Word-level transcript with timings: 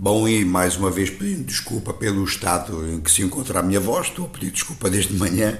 Bom, 0.00 0.28
e 0.28 0.44
mais 0.44 0.76
uma 0.76 0.92
vez 0.92 1.10
pedindo 1.10 1.42
desculpa 1.42 1.92
pelo 1.92 2.22
estado 2.22 2.88
em 2.88 3.00
que 3.00 3.10
se 3.10 3.20
encontra 3.20 3.58
a 3.58 3.62
minha 3.64 3.80
voz, 3.80 4.06
estou 4.06 4.26
a 4.26 4.28
pedir 4.28 4.52
desculpa 4.52 4.88
desde 4.88 5.12
manhã. 5.14 5.58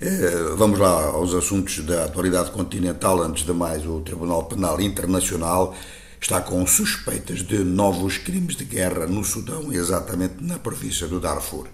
Eh, 0.00 0.54
vamos 0.56 0.78
lá 0.78 1.06
aos 1.06 1.34
assuntos 1.34 1.84
da 1.84 2.04
atualidade 2.04 2.52
continental. 2.52 3.20
Antes 3.20 3.44
de 3.44 3.52
mais, 3.52 3.84
o 3.84 3.98
Tribunal 3.98 4.44
Penal 4.44 4.80
Internacional 4.80 5.74
está 6.20 6.40
com 6.40 6.64
suspeitas 6.68 7.42
de 7.42 7.64
novos 7.64 8.16
crimes 8.16 8.54
de 8.54 8.64
guerra 8.64 9.08
no 9.08 9.24
Sudão, 9.24 9.72
exatamente 9.72 10.34
na 10.38 10.60
província 10.60 11.08
do 11.08 11.18
Darfur. 11.18 11.66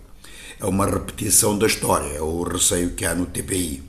É 0.59 0.65
uma 0.65 0.87
repetição 0.87 1.59
da 1.59 1.67
história, 1.67 2.17
é 2.17 2.23
o 2.23 2.43
receio 2.45 2.93
que 2.93 3.05
há 3.05 3.15
no 3.15 3.27
TPI. 3.27 3.83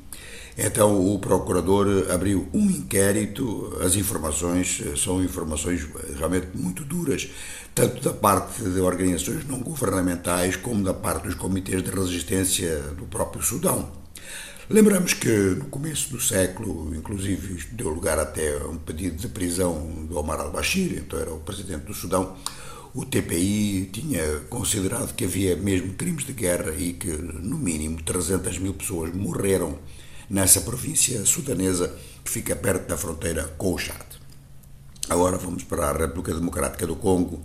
Então 0.57 1.13
o 1.13 1.19
procurador 1.19 2.09
abriu 2.11 2.47
um 2.51 2.65
inquérito. 2.69 3.77
As 3.79 3.95
informações 3.95 4.81
eh, 4.83 4.95
são 4.95 5.23
informações 5.23 5.87
realmente 6.17 6.47
muito 6.55 6.83
duras, 6.83 7.29
tanto 7.75 8.01
da 8.01 8.11
parte 8.11 8.63
de 8.63 8.79
organizações 8.79 9.45
não 9.45 9.59
governamentais 9.59 10.55
como 10.55 10.83
da 10.83 10.95
parte 10.95 11.25
dos 11.25 11.35
comitês 11.35 11.83
de 11.83 11.91
resistência 11.91 12.79
do 12.97 13.05
próprio 13.05 13.43
Sudão. 13.43 13.91
Lembramos 14.67 15.13
que 15.13 15.29
no 15.29 15.65
começo 15.65 16.09
do 16.09 16.19
século, 16.19 16.93
inclusive, 16.93 17.53
isto 17.53 17.75
deu 17.75 17.89
lugar 17.89 18.17
até 18.17 18.57
a 18.57 18.67
um 18.67 18.77
pedido 18.77 19.15
de 19.15 19.27
prisão 19.27 20.05
do 20.09 20.17
Omar 20.17 20.39
al-Bashir, 20.39 20.97
então 20.97 21.19
era 21.19 21.31
o 21.33 21.39
presidente 21.39 21.85
do 21.85 21.93
Sudão. 21.93 22.35
O 22.93 23.05
TPI 23.05 23.89
tinha 23.93 24.39
considerado 24.49 25.13
que 25.15 25.23
havia 25.23 25.55
mesmo 25.55 25.93
crimes 25.93 26.25
de 26.25 26.33
guerra 26.33 26.73
e 26.77 26.93
que, 26.93 27.09
no 27.09 27.57
mínimo, 27.57 28.01
300 28.01 28.57
mil 28.57 28.73
pessoas 28.73 29.13
morreram 29.13 29.77
nessa 30.29 30.61
província 30.61 31.25
sudanesa 31.25 31.93
que 32.23 32.31
fica 32.31 32.55
perto 32.55 32.87
da 32.87 32.97
fronteira 32.97 33.43
com 33.57 33.73
o 33.73 33.77
Chad. 33.77 34.05
Agora 35.09 35.37
vamos 35.37 35.63
para 35.63 35.89
a 35.89 35.97
República 35.97 36.33
Democrática 36.33 36.85
do 36.85 36.95
Congo, 36.95 37.41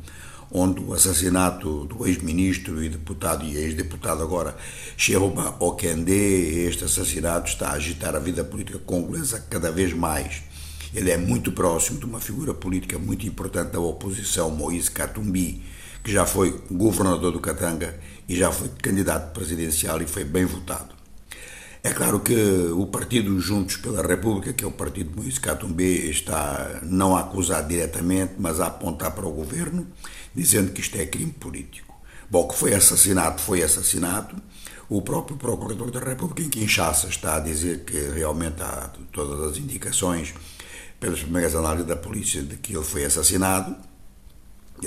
onde 0.51 0.81
o 0.81 0.93
assassinato 0.93 1.85
do 1.87 2.07
ex-ministro 2.07 2.83
e 2.83 2.89
deputado 2.89 3.45
e 3.45 3.57
ex-deputado 3.57 4.23
agora 4.23 4.57
Cherubin 4.97 5.55
Okende, 5.59 6.13
este 6.13 6.85
assassinato 6.85 7.49
está 7.49 7.69
a 7.69 7.75
agitar 7.75 8.15
a 8.15 8.19
vida 8.19 8.45
política 8.45 8.79
congolesa 8.81 9.45
cada 9.49 9.71
vez 9.71 9.95
mais. 9.95 10.43
Ele 10.93 11.11
é 11.11 11.17
muito 11.17 11.53
próximo 11.53 11.99
de 11.99 12.05
uma 12.05 12.21
figura 12.21 12.53
política 12.53 12.99
muito 12.99 13.27
importante 13.27 13.71
da 13.71 13.81
oposição, 13.81 14.51
Moïse 14.51 14.91
Katumbi, 14.91 15.63
que 16.05 16.13
já 16.13 16.27
foi 16.27 16.61
governador 16.71 17.33
do 17.33 17.41
Katanga 17.41 17.99
e 18.29 18.37
já 18.37 18.53
foi 18.53 18.69
candidato 18.83 19.33
presidencial 19.33 20.03
e 20.03 20.07
foi 20.07 20.25
bem 20.25 20.45
votado. 20.45 21.02
É 21.85 21.93
claro 21.93 22.21
que 22.21 22.35
o 22.73 22.87
partido 22.87 23.41
Juntos 23.41 23.77
pela 23.77 24.07
República, 24.07 24.53
que 24.53 24.63
é 24.63 24.67
o 24.67 24.71
partido 24.71 25.11
de 25.11 25.17
Moisés 25.17 25.41
Katumbi, 25.41 26.09
está 26.09 26.79
não 26.85 27.17
a 27.17 27.21
acusar 27.23 27.67
diretamente, 27.67 28.35
mas 28.39 28.61
a 28.61 28.69
apontar 28.69 29.11
para 29.11 29.27
o 29.27 29.33
governo, 29.33 29.89
dizendo 30.33 30.71
que 30.71 30.81
isto 30.81 30.97
é 30.97 31.07
crime 31.07 31.33
político. 31.33 31.93
Bom, 32.31 32.47
que 32.47 32.55
foi 32.55 32.73
assassinado, 32.73 33.41
foi 33.41 33.65
assassinado. 33.65 34.37
O 34.89 35.03
próprio 35.03 35.37
Procurador 35.37 35.91
da 35.91 35.99
República 35.99 36.43
em 36.43 36.49
Kinshasa 36.49 37.09
está 37.09 37.37
a 37.37 37.41
dizer 37.41 37.81
que 37.85 37.99
realmente 38.11 38.63
há 38.63 38.89
todas 39.11 39.51
as 39.51 39.59
indicações, 39.59 40.33
pelas 41.01 41.19
primeiras 41.19 41.57
análises 41.57 41.89
da 41.89 41.97
polícia, 41.97 42.43
de 42.43 42.59
que 42.59 42.77
ele 42.77 42.85
foi 42.85 43.05
assassinado 43.05 43.75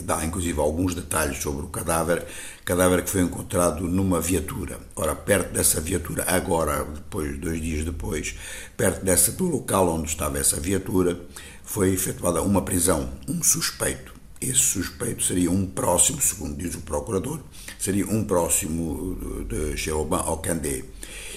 dá 0.01 0.23
inclusive 0.25 0.59
alguns 0.59 0.93
detalhes 0.93 1.41
sobre 1.41 1.65
o 1.65 1.69
cadáver, 1.69 2.25
cadáver 2.63 3.03
que 3.03 3.09
foi 3.09 3.21
encontrado 3.21 3.88
numa 3.88 4.19
viatura. 4.19 4.79
Ora, 4.95 5.15
perto 5.15 5.53
dessa 5.53 5.79
viatura, 5.81 6.23
agora, 6.27 6.83
depois, 6.83 7.38
dois 7.38 7.61
dias 7.61 7.85
depois, 7.85 8.35
perto 8.75 9.03
dessa, 9.03 9.31
do 9.31 9.45
local 9.45 9.89
onde 9.89 10.09
estava 10.09 10.38
essa 10.38 10.59
viatura, 10.59 11.19
foi 11.63 11.93
efetuada 11.93 12.41
uma 12.41 12.61
prisão, 12.61 13.09
um 13.27 13.41
suspeito. 13.43 14.13
Esse 14.39 14.59
suspeito 14.59 15.23
seria 15.23 15.49
um 15.49 15.66
próximo, 15.66 16.21
segundo 16.21 16.55
diz 16.55 16.75
o 16.75 16.81
procurador, 16.81 17.39
seria 17.79 18.05
um 18.05 18.23
próximo 18.23 19.17
de 19.47 19.75
Jeroban 19.75 20.21
Okandé. 20.21 20.83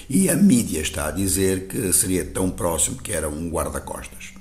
E 0.09 0.29
a 0.29 0.35
mídia 0.35 0.81
está 0.81 1.07
a 1.07 1.11
dizer 1.11 1.67
que 1.67 1.93
seria 1.93 2.25
tão 2.25 2.49
próximo 2.49 2.97
que 2.97 3.11
era 3.11 3.29
um 3.29 3.49
guarda-costas. 3.49 4.38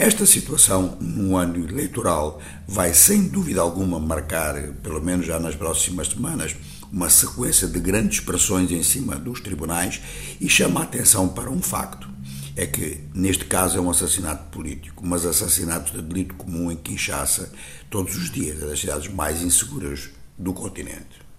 Esta 0.00 0.24
situação, 0.24 0.96
no 0.98 1.36
ano 1.36 1.62
eleitoral, 1.62 2.40
vai 2.66 2.94
sem 2.94 3.28
dúvida 3.28 3.60
alguma 3.60 4.00
marcar, 4.00 4.54
pelo 4.82 4.98
menos 4.98 5.26
já 5.26 5.38
nas 5.38 5.54
próximas 5.54 6.08
semanas, 6.08 6.56
uma 6.90 7.10
sequência 7.10 7.68
de 7.68 7.78
grandes 7.78 8.18
pressões 8.18 8.70
em 8.70 8.82
cima 8.82 9.16
dos 9.16 9.42
tribunais 9.42 10.00
e 10.40 10.48
chama 10.48 10.80
a 10.80 10.84
atenção 10.84 11.28
para 11.28 11.50
um 11.50 11.60
facto. 11.60 12.08
É 12.56 12.64
que, 12.64 12.98
neste 13.12 13.44
caso, 13.44 13.76
é 13.76 13.80
um 13.82 13.90
assassinato 13.90 14.44
político, 14.44 15.06
mas 15.06 15.26
assassinatos 15.26 15.92
de 15.92 16.00
delito 16.00 16.34
comum 16.34 16.72
em 16.72 16.76
Kinshasa 16.76 17.52
todos 17.90 18.16
os 18.16 18.30
dias, 18.30 18.62
é 18.62 18.66
das 18.66 18.80
cidades 18.80 19.12
mais 19.12 19.42
inseguras 19.42 20.08
do 20.38 20.54
continente. 20.54 21.29